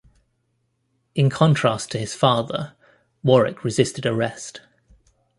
[1.13, 2.73] In contrast to his father,
[3.21, 4.61] Warwick resisted arrest.